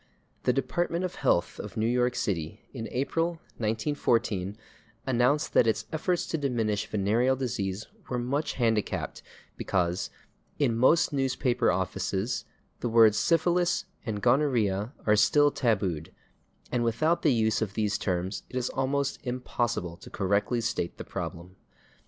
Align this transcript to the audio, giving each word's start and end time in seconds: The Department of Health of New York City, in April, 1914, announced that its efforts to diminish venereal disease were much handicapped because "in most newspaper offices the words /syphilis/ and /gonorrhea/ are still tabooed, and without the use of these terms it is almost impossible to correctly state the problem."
The 0.45 0.51
Department 0.53 1.05
of 1.05 1.13
Health 1.13 1.59
of 1.59 1.77
New 1.77 1.85
York 1.85 2.15
City, 2.15 2.61
in 2.73 2.87
April, 2.89 3.37
1914, 3.59 4.57
announced 5.05 5.53
that 5.53 5.67
its 5.67 5.85
efforts 5.93 6.25
to 6.25 6.39
diminish 6.39 6.87
venereal 6.87 7.35
disease 7.35 7.85
were 8.09 8.17
much 8.17 8.53
handicapped 8.53 9.21
because 9.57 10.09
"in 10.57 10.75
most 10.75 11.13
newspaper 11.13 11.71
offices 11.71 12.45
the 12.79 12.89
words 12.89 13.19
/syphilis/ 13.19 13.83
and 14.03 14.23
/gonorrhea/ 14.23 14.91
are 15.05 15.15
still 15.15 15.51
tabooed, 15.51 16.11
and 16.71 16.83
without 16.83 17.21
the 17.21 17.31
use 17.31 17.61
of 17.61 17.75
these 17.75 17.99
terms 17.99 18.41
it 18.49 18.55
is 18.55 18.69
almost 18.69 19.19
impossible 19.21 19.97
to 19.97 20.09
correctly 20.09 20.61
state 20.61 20.97
the 20.97 21.03
problem." 21.03 21.57